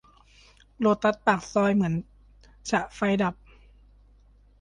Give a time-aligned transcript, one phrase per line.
[0.79, 1.93] โลตัสปากซอยเหมือน
[2.71, 3.35] จะไฟดับ